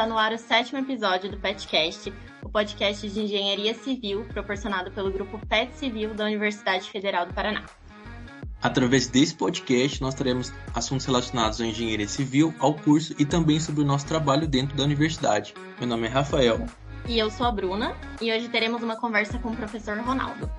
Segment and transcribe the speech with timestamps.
[0.00, 2.10] está no ar o sétimo episódio do PetCast,
[2.42, 7.66] o podcast de engenharia civil proporcionado pelo grupo PET Civil da Universidade Federal do Paraná.
[8.62, 13.82] Através desse podcast, nós teremos assuntos relacionados à engenharia civil, ao curso e também sobre
[13.82, 15.52] o nosso trabalho dentro da universidade.
[15.78, 16.64] Meu nome é Rafael.
[17.06, 20.50] E eu sou a Bruna, e hoje teremos uma conversa com o professor Ronaldo.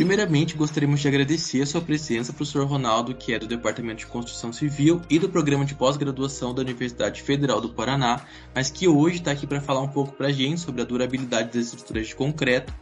[0.00, 4.50] Primeiramente, gostaríamos de agradecer a sua presença, professor Ronaldo, que é do Departamento de Construção
[4.50, 8.22] Civil e do Programa de Pós-Graduação da Universidade Federal do Paraná,
[8.54, 11.48] mas que hoje está aqui para falar um pouco para a gente sobre a durabilidade
[11.48, 12.72] das estruturas de concreto.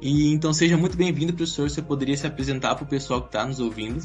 [0.00, 1.68] E então seja muito bem-vindo, professor.
[1.68, 4.02] Você poderia se apresentar para o pessoal que está nos ouvindo?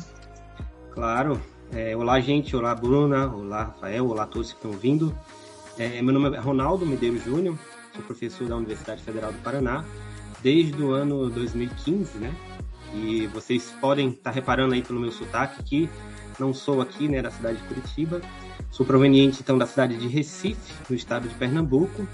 [0.91, 1.41] Claro.
[1.71, 2.53] É, olá, gente.
[2.53, 3.33] Olá, Bruna.
[3.33, 4.09] Olá, Rafael.
[4.09, 5.17] Olá a todos que estão ouvindo.
[5.79, 7.57] É, meu nome é Ronaldo Medeiros Júnior.
[7.95, 9.85] Sou professor da Universidade Federal do Paraná
[10.43, 12.35] desde o ano 2015, né?
[12.93, 15.89] E vocês podem estar tá reparando aí pelo meu sotaque que
[16.39, 18.21] não sou aqui, né, da cidade de Curitiba.
[18.71, 22.07] Sou proveniente então da cidade de Recife, no estado de Pernambuco.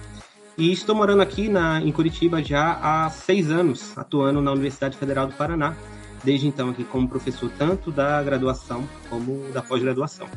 [0.58, 5.28] E estou morando aqui na, em Curitiba já há seis anos, atuando na Universidade Federal
[5.28, 5.76] do Paraná.
[6.24, 10.28] Desde então aqui como professor tanto da graduação como da pós-graduação.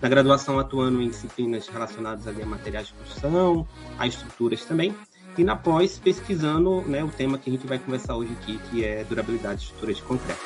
[0.00, 3.66] Na graduação atuando em disciplinas relacionadas ali a materiais de construção,
[3.98, 4.94] a estruturas também,
[5.36, 8.84] e na pós pesquisando né, o tema que a gente vai conversar hoje aqui, que
[8.84, 10.40] é durabilidade de estruturas de concreto.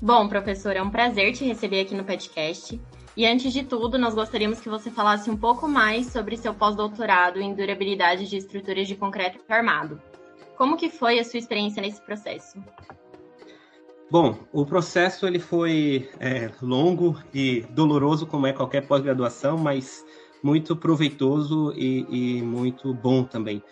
[0.00, 2.80] Bom, professor, é um prazer te receber aqui no podcast.
[3.16, 7.40] E antes de tudo, nós gostaríamos que você falasse um pouco mais sobre seu pós-doutorado
[7.40, 10.00] em durabilidade de estruturas de concreto armado.
[10.56, 12.58] Como que foi a sua experiência nesse processo?
[14.10, 20.04] Bom, o processo ele foi é, longo e doloroso, como é qualquer pós-graduação, mas
[20.42, 23.62] muito proveitoso e, e muito bom também,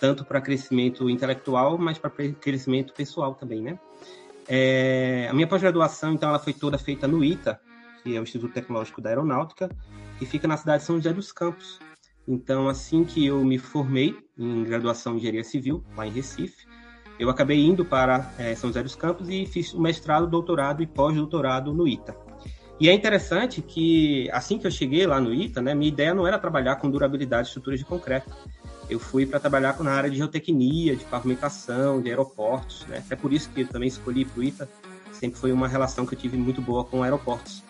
[0.00, 3.78] tanto para crescimento intelectual, mas para crescimento pessoal também, né?
[4.48, 7.60] É, a minha pós-graduação, então, ela foi toda feita no ITA,
[8.02, 9.70] que é o Instituto Tecnológico da Aeronáutica,
[10.18, 11.78] que fica na cidade de São José dos Campos.
[12.26, 16.66] Então, assim que eu me formei em graduação em engenharia civil, lá em Recife,
[17.18, 20.86] eu acabei indo para é, São José dos Campos e fiz o mestrado, doutorado e
[20.86, 22.27] pós-doutorado no ITA.
[22.80, 26.26] E é interessante que, assim que eu cheguei lá no ITA, né, minha ideia não
[26.26, 28.30] era trabalhar com durabilidade de estruturas de concreto.
[28.88, 32.86] Eu fui para trabalhar na área de geotecnia, de pavimentação, de aeroportos.
[32.86, 33.02] Né?
[33.10, 34.68] É por isso que eu também escolhi para o ITA.
[35.12, 37.64] Sempre foi uma relação que eu tive muito boa com aeroportos.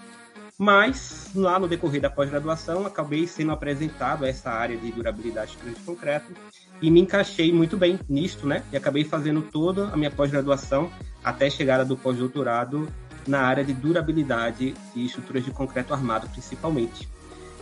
[0.58, 5.80] Mas, lá no decorrer da pós-graduação, acabei sendo apresentado a essa área de durabilidade de
[5.82, 6.32] concreto
[6.82, 8.64] e me encaixei muito bem nisto, né?
[8.72, 10.90] E acabei fazendo toda a minha pós-graduação
[11.22, 12.88] até a do pós-doutorado
[13.28, 17.08] na área de durabilidade de estruturas de concreto armado, principalmente.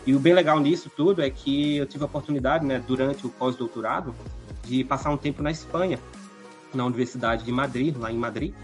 [0.06, 3.28] E o bem legal nisso tudo é que eu tive a oportunidade, né, durante o
[3.28, 4.14] pós-doutorado,
[4.64, 5.98] de passar um tempo na Espanha,
[6.72, 8.54] na Universidade de Madrid, lá em Madrid.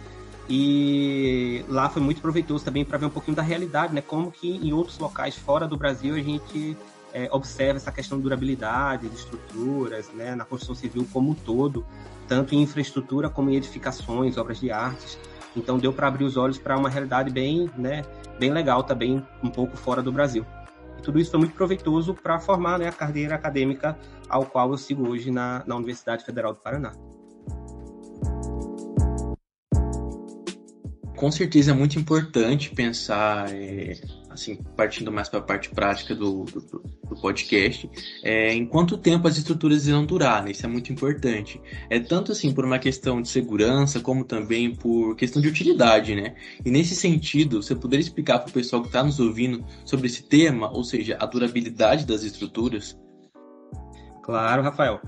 [0.48, 4.48] E lá foi muito proveitoso também para ver um pouquinho da realidade, né, como que
[4.48, 6.76] em outros locais fora do Brasil a gente
[7.12, 11.84] é, observa essa questão de durabilidade de estruturas, né, na construção civil como um todo,
[12.28, 15.18] tanto em infraestrutura como em edificações, obras de artes.
[15.56, 18.02] Então deu para abrir os olhos para uma realidade bem, né,
[18.38, 20.44] bem legal também, um pouco fora do Brasil.
[20.98, 23.98] E tudo isso foi muito proveitoso para formar né, a carreira acadêmica
[24.28, 26.92] ao qual eu sigo hoje na, na Universidade Federal do Paraná.
[31.22, 33.94] Com certeza é muito importante pensar é
[34.28, 37.88] assim, partindo mais para a parte prática do, do, do podcast,
[38.24, 40.50] é, em quanto tempo as estruturas irão durar, né?
[40.50, 41.60] Isso é muito importante.
[41.88, 46.34] É tanto assim por uma questão de segurança, como também por questão de utilidade, né?
[46.64, 50.24] E nesse sentido, você poderia explicar para o pessoal que está nos ouvindo sobre esse
[50.24, 52.98] tema, ou seja, a durabilidade das estruturas?
[54.24, 55.00] Claro, Rafael.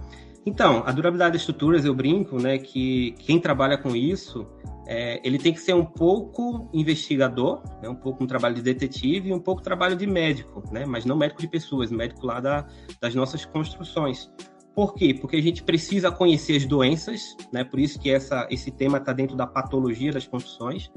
[0.46, 4.46] Então, a durabilidade das estruturas, eu brinco, né, que quem trabalha com isso
[4.86, 9.30] é, ele tem que ser um pouco investigador, né, um pouco um trabalho de detetive
[9.30, 12.66] e um pouco trabalho de médico, né, mas não médico de pessoas, médico lá da,
[13.00, 14.30] das nossas construções.
[14.74, 15.14] Por quê?
[15.14, 19.12] Porque a gente precisa conhecer as doenças, né, por isso que essa, esse tema está
[19.14, 20.90] dentro da patologia das construções.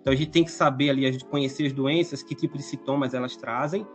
[0.00, 3.36] Então a gente tem que saber ali, conhecer as doenças, que tipo de sintomas elas
[3.36, 3.86] trazem,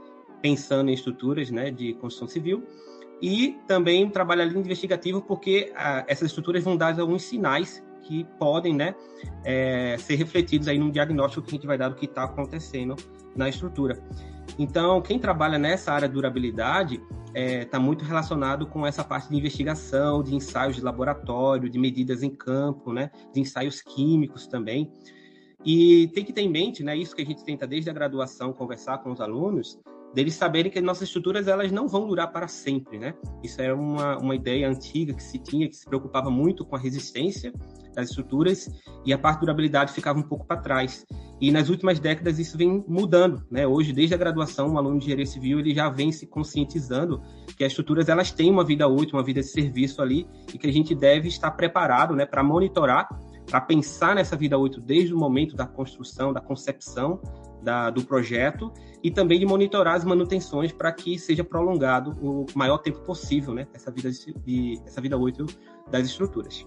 [0.41, 2.63] pensando em estruturas né, de construção civil.
[3.23, 8.75] E também trabalho ali investigativo, porque ah, essas estruturas vão dar alguns sinais que podem
[8.75, 8.93] né,
[9.45, 12.97] é, ser refletidos aí num diagnóstico que a gente vai dar do que está acontecendo
[13.33, 13.97] na estrutura.
[14.59, 19.29] Então, quem trabalha nessa área de durabilidade está é, tá muito relacionado com essa parte
[19.29, 24.91] de investigação, de ensaios de laboratório, de medidas em campo, né, de ensaios químicos também.
[25.63, 28.51] E tem que ter em mente, né, isso que a gente tenta desde a graduação
[28.51, 29.79] conversar com os alunos,
[30.13, 33.13] deles saberem que nossas estruturas elas não vão durar para sempre, né?
[33.43, 36.79] Isso era uma, uma ideia antiga que se tinha, que se preocupava muito com a
[36.79, 37.51] resistência
[37.93, 38.69] das estruturas
[39.05, 41.05] e a parte de durabilidade ficava um pouco para trás.
[41.41, 43.65] E nas últimas décadas isso vem mudando, né?
[43.67, 47.21] Hoje, desde a graduação, um aluno de engenharia civil ele já vem se conscientizando
[47.57, 50.67] que as estruturas elas têm uma vida útil, uma vida de serviço ali e que
[50.67, 53.07] a gente deve estar preparado, né, para monitorar,
[53.45, 57.19] para pensar nessa vida útil desde o momento da construção, da concepção
[57.63, 58.71] da, do projeto
[59.01, 63.67] e também de monitorar as manutenções para que seja prolongado o maior tempo possível, né,
[63.73, 64.09] essa vida
[64.45, 65.45] de, essa vida útil
[65.89, 66.65] das estruturas.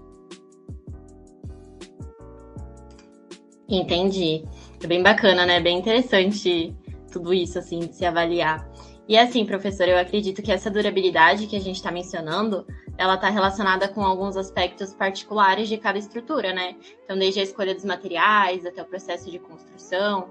[3.69, 4.45] Entendi.
[4.83, 5.61] É bem bacana, né?
[5.61, 6.75] Bem interessante
[7.11, 8.69] tudo isso, assim, de se avaliar.
[9.09, 12.67] E assim, professor, eu acredito que essa durabilidade que a gente está mencionando,
[12.99, 16.77] ela está relacionada com alguns aspectos particulares de cada estrutura, né?
[17.05, 20.29] Então, desde a escolha dos materiais até o processo de construção,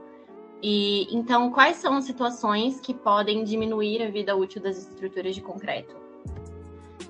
[0.62, 5.42] e então, quais são as situações que podem diminuir a vida útil das estruturas de
[5.42, 5.96] concreto?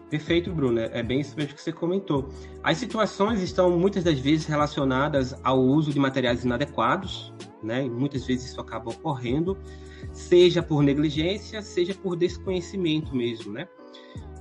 [0.10, 0.80] Perfeito, Bruno.
[0.80, 2.30] É bem isso mesmo que você comentou.
[2.64, 7.34] As situações estão muitas das vezes relacionadas ao uso de materiais inadequados,
[7.64, 7.86] né?
[7.86, 9.58] E muitas vezes isso acaba ocorrendo,
[10.12, 13.68] seja por negligência, seja por desconhecimento mesmo, né?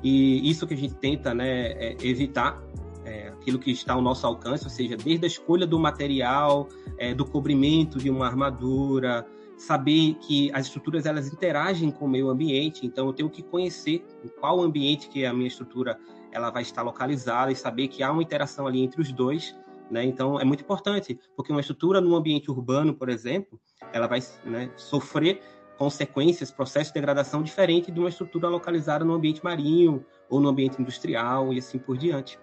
[0.03, 2.62] E isso que a gente tenta, né, é evitar
[3.05, 6.69] é, aquilo que está ao nosso alcance, ou seja, desde a escolha do material,
[6.99, 12.29] é, do cobrimento de uma armadura, saber que as estruturas elas interagem com o meio
[12.29, 15.99] ambiente, então eu tenho que conhecer em qual ambiente que a minha estrutura
[16.33, 19.55] ela vai estar localizada e saber que há uma interação ali entre os dois,
[19.91, 20.05] né?
[20.05, 23.61] Então é muito importante, porque uma estrutura no ambiente urbano, por exemplo,
[23.93, 25.41] ela vai né, sofrer
[25.79, 30.81] consequências, processo de degradação diferente de uma estrutura localizada no ambiente marinho ou no ambiente
[30.81, 32.39] industrial e assim por diante.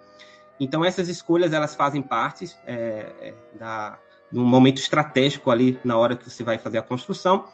[0.62, 3.98] Então essas escolhas elas fazem parte é, é da
[4.32, 7.50] num momento estratégico ali na hora que você vai fazer a construção,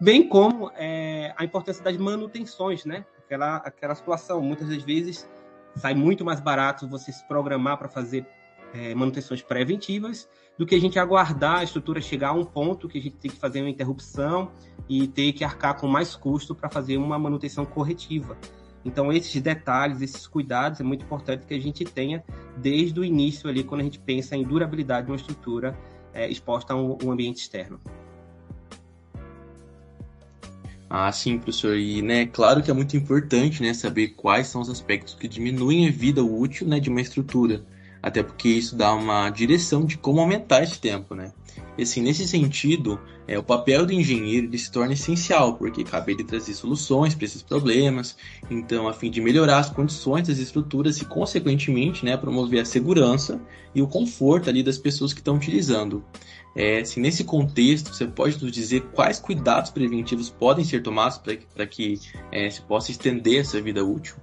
[0.00, 3.04] bem como é, a importância das manutenções, né?
[3.24, 5.28] Aquela, aquela situação, muitas das vezes
[5.74, 8.24] sai muito mais barato você se programar para fazer
[8.74, 12.98] é, manutenções preventivas do que a gente aguardar a estrutura chegar a um ponto que
[12.98, 14.52] a gente tem que fazer uma interrupção
[14.88, 18.36] e ter que arcar com mais custo para fazer uma manutenção corretiva.
[18.84, 22.24] Então, esses detalhes, esses cuidados, é muito importante que a gente tenha
[22.56, 25.76] desde o início ali, quando a gente pensa em durabilidade de uma estrutura
[26.12, 27.80] é, exposta a um, um, ambiente externo.
[30.90, 31.76] Ah, sim, professor.
[31.76, 35.88] E, né, claro que é muito importante, né, saber quais são os aspectos que diminuem
[35.88, 37.64] a vida útil, né, de uma estrutura.
[38.02, 41.32] Até porque isso dá uma direção de como aumentar esse tempo, né?
[41.78, 46.24] E assim, nesse sentido, é, o papel do engenheiro se torna essencial, porque cabe ele
[46.24, 48.16] trazer soluções para esses problemas,
[48.50, 53.40] então, a fim de melhorar as condições das estruturas e, consequentemente, né, promover a segurança
[53.74, 56.04] e o conforto ali das pessoas que estão utilizando.
[56.54, 61.18] É, assim, nesse contexto, você pode nos dizer quais cuidados preventivos podem ser tomados
[61.54, 61.98] para que
[62.30, 64.16] é, se possa estender essa vida útil?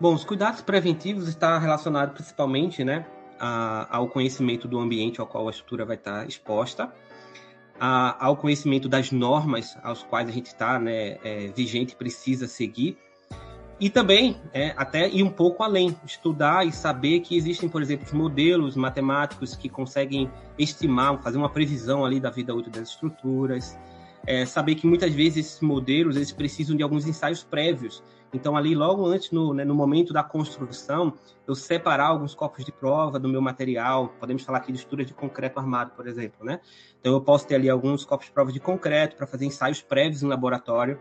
[0.00, 3.06] Bom, os cuidados preventivos estão relacionados principalmente né,
[3.38, 6.92] a, ao conhecimento do ambiente ao qual a estrutura vai estar exposta,
[7.78, 12.98] a, ao conhecimento das normas aos quais a gente está né, é, vigente precisa seguir,
[13.78, 18.06] e também é, até ir um pouco além, estudar e saber que existem, por exemplo,
[18.16, 23.76] modelos matemáticos que conseguem estimar, fazer uma previsão ali da vida útil das estruturas,
[24.26, 28.02] é, saber que muitas vezes esses modelos eles precisam de alguns ensaios prévios
[28.34, 31.14] então, ali, logo antes, no, né, no momento da construção,
[31.46, 34.08] eu separar alguns copos de prova do meu material.
[34.18, 36.60] Podemos falar aqui de estrutura de concreto armado, por exemplo, né?
[37.00, 40.22] Então, eu posso ter ali alguns copos de prova de concreto para fazer ensaios prévios
[40.22, 40.98] em laboratório,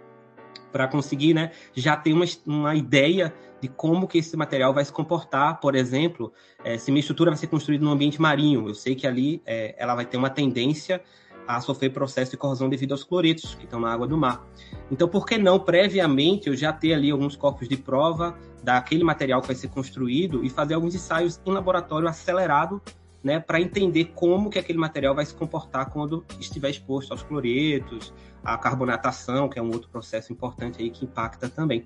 [0.71, 4.91] para conseguir, né, já ter uma, uma ideia de como que esse material vai se
[4.91, 8.95] comportar, por exemplo, é, se minha estrutura vai ser construída no ambiente marinho, eu sei
[8.95, 11.01] que ali é, ela vai ter uma tendência
[11.47, 14.45] a sofrer processo de corrosão devido aos cloretos que estão na água do mar.
[14.91, 19.41] Então, por que não, previamente, eu já ter ali alguns corpos de prova daquele material
[19.41, 22.81] que vai ser construído e fazer alguns ensaios em laboratório acelerado,
[23.23, 28.13] né, para entender como que aquele material vai se comportar quando estiver exposto aos cloretos,
[28.43, 31.85] à carbonatação, que é um outro processo importante aí que impacta também.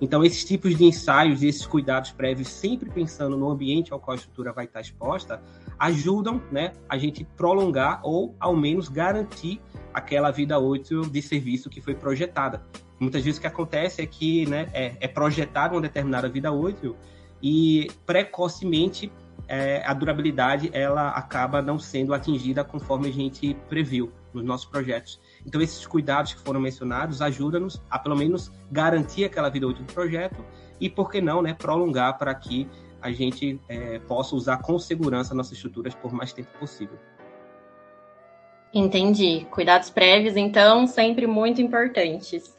[0.00, 4.14] Então, esses tipos de ensaios e esses cuidados prévios, sempre pensando no ambiente ao qual
[4.14, 5.40] a estrutura vai estar exposta,
[5.78, 9.60] ajudam né, a gente prolongar ou, ao menos, garantir
[9.94, 12.64] aquela vida útil de serviço que foi projetada.
[12.98, 16.96] Muitas vezes o que acontece é que né, é, é projetada uma determinada vida útil
[17.40, 19.12] e precocemente
[19.52, 25.20] é, a durabilidade ela acaba não sendo atingida conforme a gente previu nos nossos projetos.
[25.46, 29.92] Então, esses cuidados que foram mencionados ajudam-nos a, pelo menos, garantir aquela vida útil do
[29.92, 30.42] projeto
[30.80, 32.66] e, por que não, né, prolongar para que
[33.02, 36.98] a gente é, possa usar com segurança nossas estruturas por mais tempo possível.
[38.72, 39.46] Entendi.
[39.50, 42.56] Cuidados prévios, então, sempre muito importantes.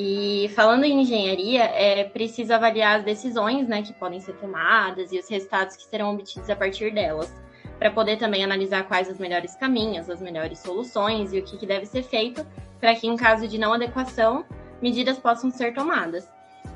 [0.00, 5.18] E falando em engenharia, é preciso avaliar as decisões né, que podem ser tomadas e
[5.18, 7.34] os resultados que serão obtidos a partir delas,
[7.80, 11.66] para poder também analisar quais os melhores caminhos, as melhores soluções e o que, que
[11.66, 12.46] deve ser feito
[12.78, 14.44] para que, em caso de não adequação,
[14.80, 16.30] medidas possam ser tomadas.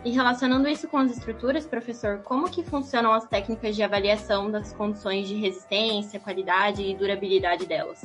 [0.05, 4.73] E relacionando isso com as estruturas, professor, como que funcionam as técnicas de avaliação das
[4.73, 8.05] condições de resistência, qualidade e durabilidade delas?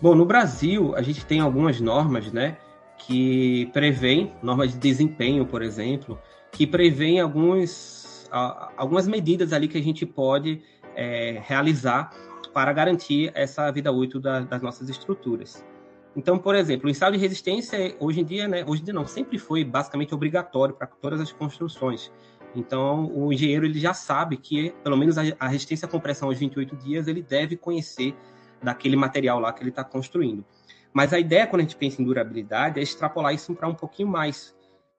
[0.00, 2.56] Bom, no Brasil, a gente tem algumas normas, né,
[3.08, 6.20] que prevêem, normas de desempenho, por exemplo,
[6.52, 8.28] que prevêem alguns,
[8.76, 10.60] algumas medidas ali que a gente pode
[10.94, 12.10] é, realizar
[12.52, 15.64] para garantir essa vida útil da, das nossas estruturas.
[16.14, 19.06] Então, por exemplo, o ensaio de resistência, hoje em dia, né, hoje em dia não,
[19.06, 22.12] sempre foi basicamente obrigatório para todas as construções.
[22.54, 26.76] Então, o engenheiro ele já sabe que, pelo menos, a resistência à compressão aos 28
[26.76, 28.14] dias, ele deve conhecer
[28.62, 30.44] daquele material lá que ele está construindo.
[30.98, 34.08] Mas a ideia, quando a gente pensa em durabilidade, é extrapolar isso para um pouquinho
[34.08, 34.52] mais.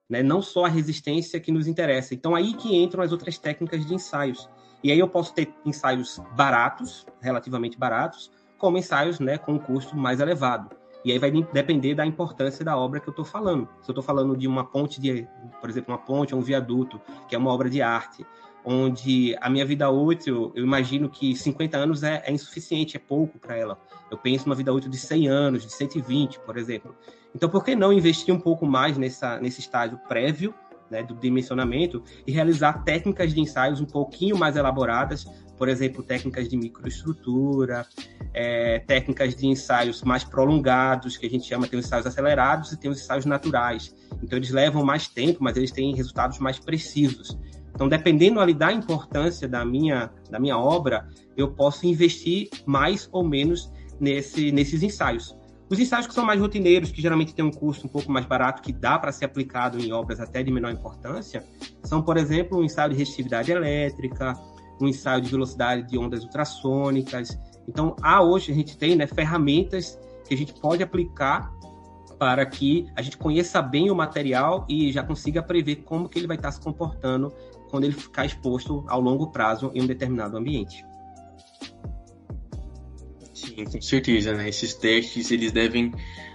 [0.09, 0.23] Né?
[0.23, 2.13] Não só a resistência que nos interessa.
[2.13, 4.49] Então, aí que entram as outras técnicas de ensaios.
[4.81, 9.97] E aí eu posso ter ensaios baratos, relativamente baratos, como ensaios né, com um custo
[9.97, 10.73] mais elevado.
[11.03, 13.67] E aí vai depender da importância da obra que eu estou falando.
[13.81, 15.27] Se eu estou falando de uma ponte, de,
[15.59, 18.25] por exemplo, uma ponte ou um viaduto, que é uma obra de arte,
[18.63, 23.39] onde a minha vida útil, eu imagino que 50 anos é, é insuficiente, é pouco
[23.39, 23.79] para ela.
[24.11, 26.95] Eu penso numa vida útil de 100 anos, de 120, por exemplo.
[27.33, 30.53] Então, por que não investir um pouco mais nessa, nesse estágio prévio
[30.89, 35.25] né, do dimensionamento e realizar técnicas de ensaios um pouquinho mais elaboradas,
[35.57, 37.85] por exemplo, técnicas de microestrutura,
[38.33, 42.89] é, técnicas de ensaios mais prolongados, que a gente chama, os ensaios acelerados e tem
[42.89, 43.93] os ensaios naturais.
[44.23, 47.37] Então, eles levam mais tempo, mas eles têm resultados mais precisos.
[47.79, 51.07] Então, dependendo ali da importância da minha, da minha obra,
[51.37, 55.33] eu posso investir mais ou menos nesse, nesses ensaios.
[55.69, 58.61] Os ensaios que são mais rotineiros, que geralmente têm um custo um pouco mais barato,
[58.61, 61.41] que dá para ser aplicado em obras até de menor importância,
[61.81, 64.33] são, por exemplo, um ensaio de resistividade elétrica,
[64.81, 67.39] um ensaio de velocidade de ondas ultrassônicas.
[67.65, 71.49] Então, há hoje, a gente tem né, ferramentas que a gente pode aplicar
[72.17, 76.27] para que a gente conheça bem o material e já consiga prever como que ele
[76.27, 77.33] vai estar se comportando
[77.69, 80.85] quando ele ficar exposto ao longo prazo em um determinado ambiente.
[83.33, 84.49] Sim, com certeza, né?
[84.49, 85.93] Esses testes, eles devem,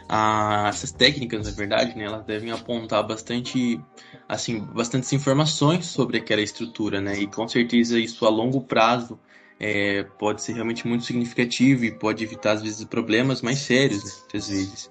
[0.08, 3.80] ah, essas técnicas, na verdade, né, elas devem apontar bastante,
[4.28, 7.18] assim, bastantes informações sobre aquela estrutura, né?
[7.18, 9.18] E com certeza isso a longo prazo
[9.60, 14.10] é, pode ser realmente muito significativo e pode evitar às vezes problemas mais sérios, né?
[14.20, 14.90] muitas vezes.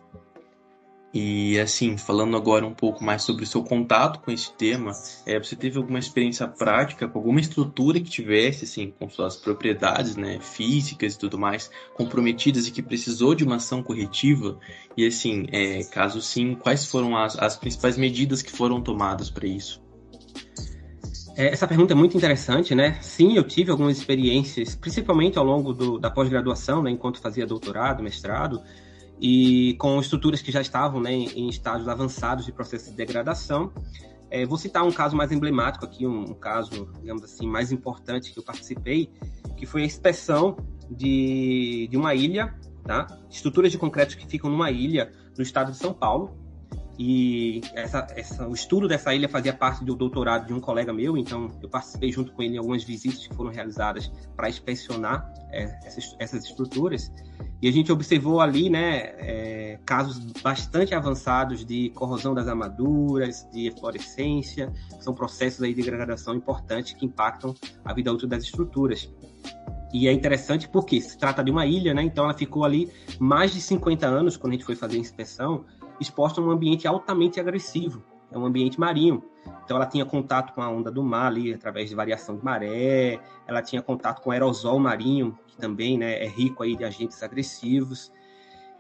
[1.14, 4.92] E assim, falando agora um pouco mais sobre o seu contato com esse tema,
[5.28, 10.16] é, você teve alguma experiência prática com alguma estrutura que tivesse, assim, com suas propriedades,
[10.16, 14.58] né, físicas e tudo mais, comprometidas e que precisou de uma ação corretiva?
[14.98, 19.48] E assim, é, caso sim, quais foram as, as principais medidas que foram tomadas para
[19.48, 19.84] isso?
[21.36, 22.98] É, essa pergunta é muito interessante, né?
[23.02, 28.02] Sim, eu tive algumas experiências, principalmente ao longo do, da pós-graduação, né, enquanto fazia doutorado,
[28.02, 28.64] mestrado,
[29.20, 33.72] e com estruturas que já estavam né, em estágios avançados de processo de degradação.
[34.30, 38.34] É, vou citar um caso mais emblemático aqui, um, um, caso, digamos assim, mais importante
[38.34, 39.12] que eu participei,
[39.56, 40.58] que foi a inspeção
[40.90, 42.54] de, de uma ilha,
[42.84, 43.06] tá?
[43.30, 46.36] estruturas de concreto que ficam numa ilha no estado de São Paulo,
[46.98, 51.18] e essa, essa, o estudo dessa ilha fazia parte do doutorado de um colega meu,
[51.18, 55.64] então eu participei junto com ele em algumas visitas que foram realizadas para inspecionar é,
[55.86, 57.12] essas, essas, estruturas.
[57.62, 63.68] E a gente observou ali né, é, casos bastante avançados de corrosão das armaduras, de
[63.68, 69.10] eflorescência, são processos aí de degradação importantes que impactam a vida útil das estruturas.
[69.92, 72.02] E é interessante porque se trata de uma ilha, né?
[72.02, 75.66] Então ela ficou ali mais de 50 anos quando a gente foi fazer a inspeção
[76.00, 79.24] exposta a um ambiente altamente agressivo, é um ambiente marinho.
[79.64, 83.20] Então ela tinha contato com a onda do mar ali através de variação de maré,
[83.46, 88.12] ela tinha contato com aerosol marinho, que também né, é rico aí de agentes agressivos.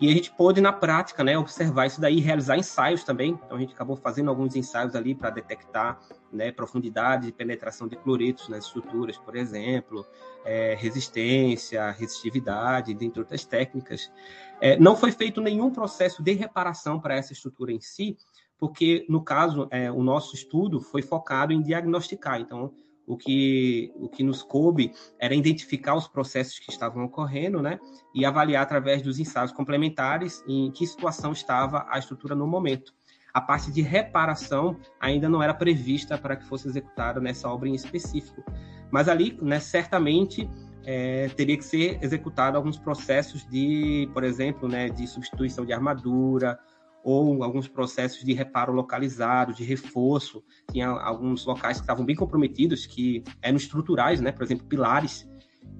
[0.03, 3.39] E a gente pôde, na prática, né, observar isso daí, realizar ensaios também.
[3.45, 5.97] Então, a gente acabou fazendo alguns ensaios ali para detectar
[6.29, 10.05] né, profundidade de penetração de cloretos nas estruturas, por exemplo,
[10.43, 14.11] é, resistência, resistividade, dentre outras técnicas.
[14.59, 18.17] É, não foi feito nenhum processo de reparação para essa estrutura em si,
[18.57, 22.41] porque, no caso, é, o nosso estudo foi focado em diagnosticar.
[22.41, 22.73] Então,
[23.05, 27.79] o que, o que nos coube era identificar os processos que estavam ocorrendo, né?
[28.13, 32.93] E avaliar através dos ensaios complementares em que situação estava a estrutura no momento.
[33.33, 37.73] A parte de reparação ainda não era prevista para que fosse executada nessa obra em
[37.73, 38.43] específico.
[38.91, 40.47] Mas ali, né, certamente,
[40.85, 46.59] é, teria que ser executado alguns processos de, por exemplo, né, de substituição de armadura
[47.03, 50.43] ou alguns processos de reparo localizado, de reforço.
[50.71, 55.27] Tinha alguns locais que estavam bem comprometidos, que eram estruturais, né, por exemplo, pilares,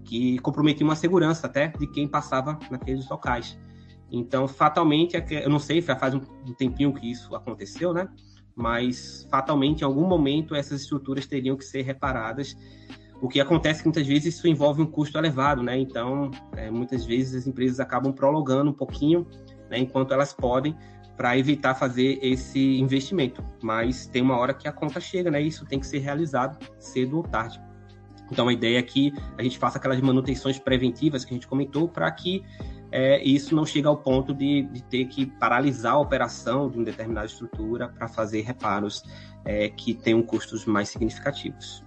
[0.04, 3.58] que comprometiam a segurança até de quem passava naqueles locais.
[4.12, 6.20] Então, fatalmente, eu não sei, já faz um
[6.58, 8.08] tempinho que isso aconteceu, né?
[8.56, 12.56] Mas fatalmente, em algum momento, essas estruturas teriam que ser reparadas
[13.24, 15.78] o que acontece que muitas vezes isso envolve um custo elevado, né?
[15.78, 19.26] Então, é, muitas vezes as empresas acabam prolongando um pouquinho,
[19.70, 20.76] né, enquanto elas podem,
[21.16, 23.44] para evitar fazer esse investimento.
[23.62, 25.42] Mas tem uma hora que a conta chega, né?
[25.42, 27.62] Isso tem que ser realizado cedo ou tarde.
[28.32, 31.88] Então, a ideia é que a gente faça aquelas manutenções preventivas que a gente comentou
[31.88, 32.44] para que
[32.92, 36.86] é, isso não chegue ao ponto de, de, ter que paralisar a operação de uma
[36.86, 39.04] determinada estrutura para fazer reparos
[39.44, 41.84] é, que tenham custos mais significativos.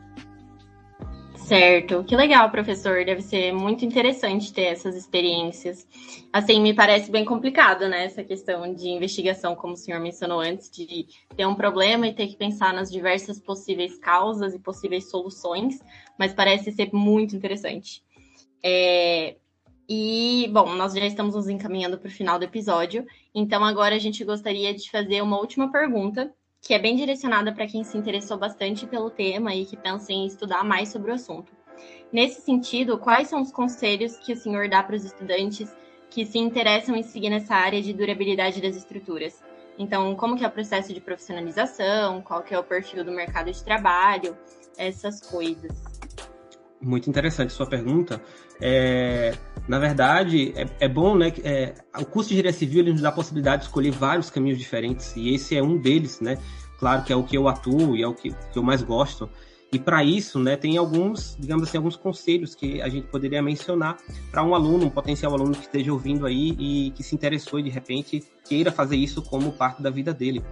[1.47, 3.05] Certo, que legal, professor.
[3.05, 5.87] Deve ser muito interessante ter essas experiências.
[6.33, 8.05] Assim, me parece bem complicado, né?
[8.05, 12.27] Essa questão de investigação, como o senhor mencionou antes, de ter um problema e ter
[12.27, 15.81] que pensar nas diversas possíveis causas e possíveis soluções,
[16.19, 18.03] mas parece ser muito interessante.
[18.61, 19.37] É...
[19.89, 24.01] E, bom, nós já estamos nos encaminhando para o final do episódio, então agora a
[24.01, 26.35] gente gostaria de fazer uma última pergunta,
[26.67, 30.27] que é bem direcionada para quem se interessou bastante pelo tema e que pensa em
[30.27, 31.53] estudar mais sobre o assunto.
[32.13, 35.75] Nesse sentido, quais são os conselhos que o senhor dá para os estudantes
[36.11, 39.43] que se interessam em seguir nessa área de durabilidade das estruturas?
[39.79, 43.53] Então, como que é o processo de profissionalização, qual que é o perfil do mercado
[43.53, 44.37] de trabalho,
[44.77, 45.96] essas coisas.
[46.81, 48.21] Muito interessante sua pergunta.
[48.61, 49.35] É,
[49.67, 51.33] na verdade, é, é bom, né?
[51.43, 54.59] É, o curso de engenharia civil ele nos dá a possibilidade de escolher vários caminhos
[54.59, 56.39] diferentes e esse é um deles, né?
[56.79, 59.29] Claro que é o que eu atuo e é o que, que eu mais gosto.
[59.73, 63.97] E para isso, né, tem alguns, digamos assim, alguns conselhos que a gente poderia mencionar
[64.31, 67.65] para um aluno, um potencial aluno que esteja ouvindo aí e que se interessou e
[67.65, 70.43] de repente queira fazer isso como parte da vida dele.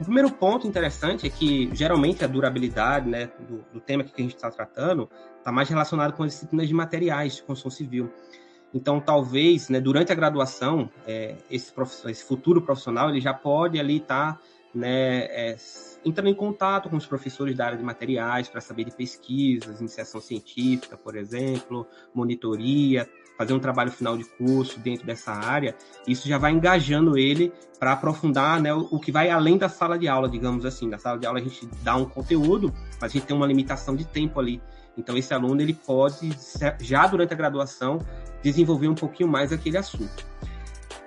[0.00, 4.22] O primeiro ponto interessante é que geralmente a durabilidade né, do, do tema que a
[4.22, 8.12] gente está tratando está mais relacionado com as disciplinas de materiais de construção civil.
[8.72, 11.72] Então, talvez, né, durante a graduação, é, esse,
[12.06, 14.40] esse, futuro profissional ele já pode ali estar tá,
[14.72, 15.56] né, é,
[16.04, 20.20] entrando em contato com os professores da área de materiais para saber de pesquisas, iniciação
[20.20, 25.76] científica, por exemplo, monitoria, fazer um trabalho final de curso dentro dessa área,
[26.08, 30.08] isso já vai engajando ele para aprofundar né, o que vai além da sala de
[30.08, 30.88] aula, digamos assim.
[30.88, 33.94] Na sala de aula a gente dá um conteúdo, mas a gente tem uma limitação
[33.94, 34.60] de tempo ali.
[34.96, 36.30] Então esse aluno ele pode
[36.80, 38.00] já durante a graduação
[38.42, 40.26] desenvolver um pouquinho mais aquele assunto.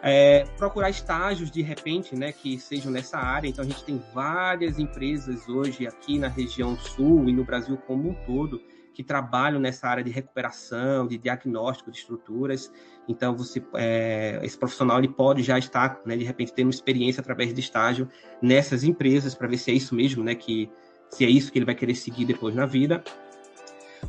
[0.02, 3.50] É, procurar estágios de repente, né, que sejam nessa área.
[3.50, 8.10] Então a gente tem várias empresas hoje aqui na região sul e no Brasil como
[8.10, 8.62] um todo
[9.02, 12.72] que trabalham nessa área de recuperação, de diagnóstico de estruturas.
[13.08, 17.52] Então, você, é, esse profissional ele pode já estar, né, de repente, tendo experiência através
[17.52, 18.08] de estágio
[18.42, 20.70] nessas empresas para ver se é isso mesmo, né, que
[21.10, 23.04] se é isso que ele vai querer seguir depois na vida.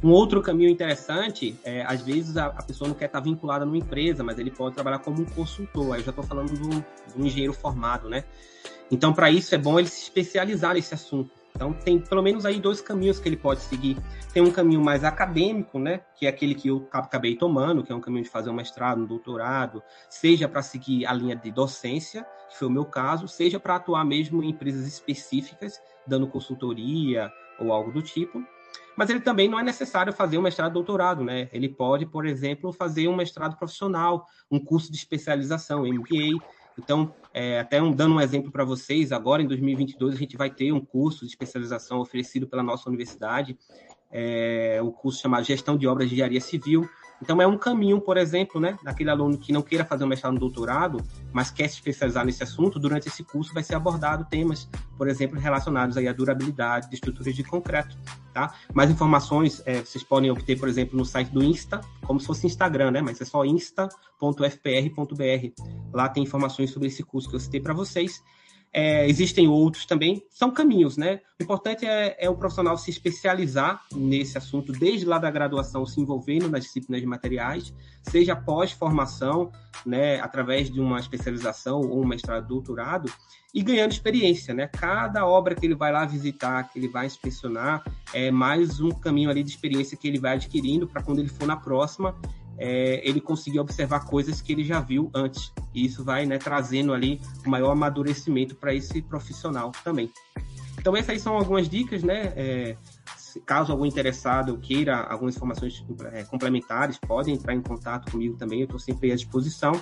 [0.04, 3.78] Um outro caminho interessante é, às vezes, a, a, pessoa não quer estar vinculada numa
[3.78, 5.94] empresa, mas ele pode trabalhar como um consultor.
[5.94, 6.84] Aí eu já estou falando do,
[7.16, 8.24] do engenheiro formado, né?
[8.90, 11.41] Então, para isso, é bom ele se especializar nesse assunto.
[11.54, 13.96] Então tem pelo menos aí dois caminhos que ele pode seguir.
[14.32, 17.94] Tem um caminho mais acadêmico, né, que é aquele que eu acabei tomando, que é
[17.94, 22.26] um caminho de fazer um mestrado, um doutorado, seja para seguir a linha de docência,
[22.50, 27.72] que foi o meu caso, seja para atuar mesmo em empresas específicas, dando consultoria ou
[27.72, 28.42] algo do tipo.
[28.96, 31.48] Mas ele também não é necessário fazer um mestrado doutorado, né?
[31.52, 36.38] Ele pode, por exemplo, fazer um mestrado profissional, um curso de especialização, MBA,
[36.78, 40.50] então, é, até um, dando um exemplo para vocês, agora em 2022 a gente vai
[40.50, 43.58] ter um curso de especialização oferecido pela nossa universidade,
[44.10, 46.88] é, um curso chamado Gestão de Obras de Engenharia Civil,
[47.22, 50.34] então é um caminho, por exemplo, né, daquele aluno que não queira fazer um mestrado
[50.34, 51.00] no doutorado,
[51.32, 55.38] mas quer se especializar nesse assunto, durante esse curso vai ser abordado temas, por exemplo,
[55.38, 57.96] relacionados aí à durabilidade de estruturas de concreto,
[58.34, 58.52] tá?
[58.74, 62.44] Mais informações é, vocês podem obter, por exemplo, no site do Insta, como se fosse
[62.46, 63.00] Instagram, né?
[63.00, 63.92] Mas é só insta.fpr.br.
[65.92, 68.20] Lá tem informações sobre esse curso que eu citei para vocês.
[68.74, 71.20] É, existem outros também, são caminhos, né?
[71.38, 76.00] O importante é, é, o profissional se especializar nesse assunto, desde lá da graduação, se
[76.00, 79.52] envolvendo nas disciplinas de materiais, seja pós-formação,
[79.84, 83.12] né, através de uma especialização ou um mestrado, doutorado,
[83.54, 84.66] e ganhando experiência, né?
[84.66, 89.28] Cada obra que ele vai lá visitar, que ele vai inspecionar, é mais um caminho
[89.28, 92.16] ali de experiência que ele vai adquirindo para quando ele for na próxima,
[92.62, 95.52] é, ele conseguir observar coisas que ele já viu antes.
[95.74, 100.08] E isso vai né, trazendo ali um maior amadurecimento para esse profissional também.
[100.78, 102.32] Então essas são algumas dicas, né?
[102.36, 102.76] É,
[103.44, 108.64] caso algum interessado queira algumas informações é, complementares, podem entrar em contato comigo também, eu
[108.64, 109.72] estou sempre à disposição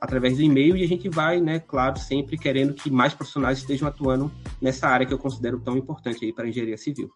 [0.00, 3.86] através do e-mail e a gente vai, né, claro, sempre querendo que mais profissionais estejam
[3.86, 7.10] atuando nessa área que eu considero tão importante aí para a engenharia civil.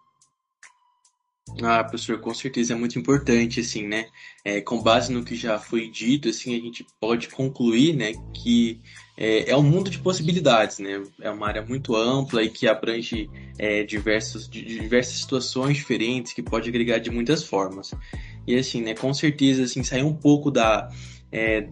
[1.62, 4.06] Ah, professor, com certeza é muito importante, assim, né?
[4.44, 8.80] É, com base no que já foi dito, assim, a gente pode concluir, né, que
[9.16, 11.02] é, é um mundo de possibilidades, né?
[11.20, 16.68] É uma área muito ampla e que abrange é, diversos, diversas situações diferentes, que pode
[16.68, 17.92] agregar de muitas formas.
[18.46, 20.88] E assim, né, com certeza, assim, sair um pouco da,
[21.32, 21.68] é,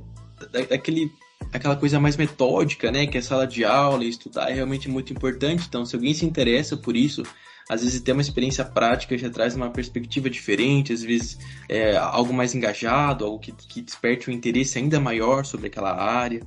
[0.69, 1.11] daquele
[1.53, 5.13] aquela coisa mais metódica, né, que é sala de aula e estudar é realmente muito
[5.13, 5.65] importante.
[5.69, 7.23] Então, se alguém se interessa por isso,
[7.69, 12.33] às vezes ter uma experiência prática já traz uma perspectiva diferente, às vezes é, algo
[12.33, 16.43] mais engajado, algo que, que desperte um interesse ainda maior sobre aquela área.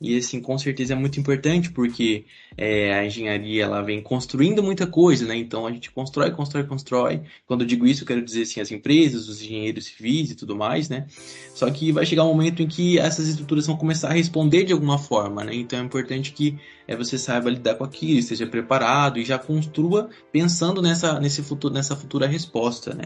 [0.00, 2.26] E assim, com certeza é muito importante porque
[2.56, 5.36] é, a engenharia ela vem construindo muita coisa, né?
[5.36, 7.22] Então a gente constrói, constrói, constrói.
[7.46, 10.56] Quando eu digo isso, eu quero dizer assim, as empresas, os engenheiros civis e tudo
[10.56, 11.06] mais, né?
[11.54, 14.72] Só que vai chegar um momento em que essas estruturas vão começar a responder de
[14.72, 15.54] alguma forma, né?
[15.54, 20.10] Então é importante que é, você saiba lidar com aquilo, esteja preparado e já construa
[20.32, 23.04] pensando nessa, nesse futuro, nessa futura resposta, né?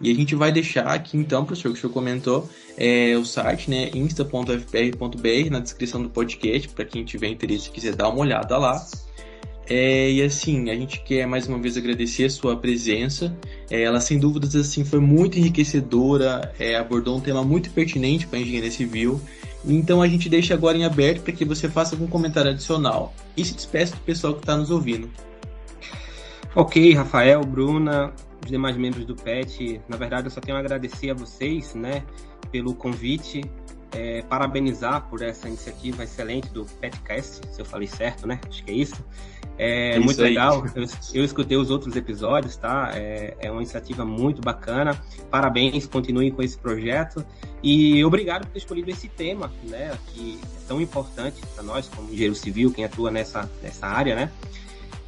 [0.00, 3.70] E a gente vai deixar aqui então, professor, que o senhor comentou, é, o site,
[3.70, 8.56] né, insta.fpr.br na descrição do podcast, para quem tiver interesse e quiser dar uma olhada
[8.56, 8.82] lá.
[9.68, 13.36] É, e assim, a gente quer mais uma vez agradecer a sua presença.
[13.70, 18.38] É, ela, sem dúvidas, assim, foi muito enriquecedora, é, abordou um tema muito pertinente para
[18.38, 19.20] a engenharia civil.
[19.64, 23.44] Então a gente deixa agora em aberto para que você faça algum comentário adicional e
[23.44, 25.08] se despeça do pessoal que está nos ouvindo.
[26.56, 29.80] Ok, Rafael, Bruna, os demais membros do PET.
[29.88, 32.04] Na verdade, eu só tenho a agradecer a vocês, né,
[32.50, 33.42] pelo convite,
[33.92, 38.40] é, parabenizar por essa iniciativa excelente do PetCast, se eu falei certo, né?
[38.48, 39.04] Acho que é isso.
[39.58, 40.28] É, isso muito aí.
[40.30, 40.64] legal.
[40.74, 42.92] Eu, eu, escutei os outros episódios, tá?
[42.94, 44.98] É, é, uma iniciativa muito bacana.
[45.30, 47.24] Parabéns, continuem com esse projeto.
[47.62, 49.92] E obrigado por ter escolhido esse tema, né?
[50.06, 54.32] Que é tão importante para nós, como engenheiro civil, quem atua nessa, nessa área, né?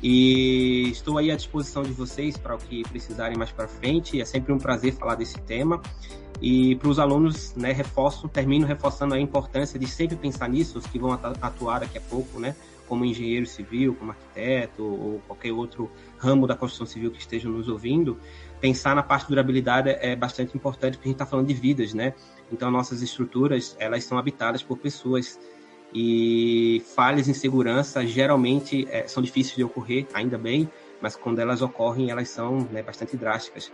[0.03, 4.21] E estou aí à disposição de vocês para o que precisarem mais para frente.
[4.21, 5.81] É sempre um prazer falar desse tema.
[6.41, 10.87] E para os alunos, né, reforço, termino reforçando a importância de sempre pensar nisso, os
[10.87, 12.57] que vão atuar daqui a pouco, né,
[12.89, 15.89] como engenheiro civil, como arquiteto ou qualquer outro
[16.19, 18.19] ramo da construção civil que estejam nos ouvindo,
[18.61, 21.95] pensar na parte de durabilidade é bastante importante porque a gente está falando de vidas,
[21.95, 22.13] né?
[22.51, 25.39] Então nossas estruturas elas são habitadas por pessoas
[25.95, 31.61] e falhas em segurança geralmente é, são difíceis de ocorrer, ainda bem, mas quando elas
[31.61, 33.71] ocorrem, elas são né, bastante drásticas.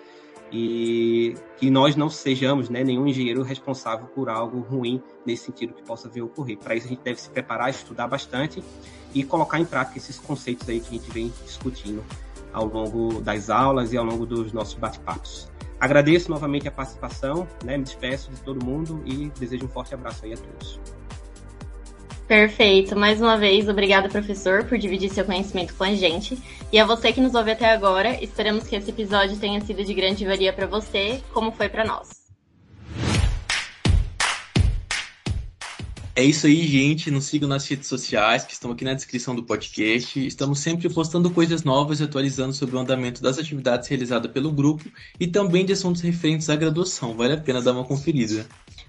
[0.50, 5.83] E que nós não sejamos né, nenhum engenheiro responsável por algo ruim nesse sentido que
[5.83, 6.57] possa vir a ocorrer.
[6.57, 8.64] Para isso, a gente deve se preparar, estudar bastante
[9.14, 12.02] e colocar em prática esses conceitos aí que a gente vem discutindo
[12.50, 15.50] ao longo das aulas e ao longo dos nossos bate-papos.
[15.78, 20.24] Agradeço novamente a participação, né, me despeço de todo mundo e desejo um forte abraço
[20.24, 20.81] aí a todos.
[22.28, 22.94] Perfeito.
[22.94, 26.38] Mais uma vez, obrigada, professor, por dividir seu conhecimento com a gente.
[26.70, 29.94] E a você que nos ouve até agora, esperamos que esse episódio tenha sido de
[29.94, 32.28] grande valia para você, como foi para nós.
[36.14, 37.10] É isso aí, gente.
[37.10, 40.26] Nos sigam nas redes sociais, que estão aqui na descrição do podcast.
[40.26, 44.84] Estamos sempre postando coisas novas e atualizando sobre o andamento das atividades realizadas pelo grupo
[45.18, 47.16] e também de assuntos referentes à graduação.
[47.16, 48.44] Vale a pena dar uma conferida.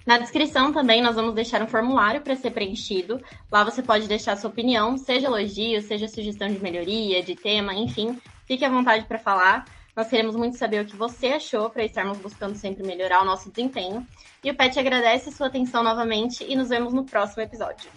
[0.09, 3.21] Na descrição também nós vamos deixar um formulário para ser preenchido.
[3.51, 8.19] Lá você pode deixar sua opinião, seja elogio, seja sugestão de melhoria, de tema, enfim,
[8.43, 9.65] fique à vontade para falar.
[9.95, 13.51] Nós queremos muito saber o que você achou para estarmos buscando sempre melhorar o nosso
[13.51, 14.03] desempenho.
[14.43, 17.87] E o Pet agradece sua atenção novamente e nos vemos no próximo episódio.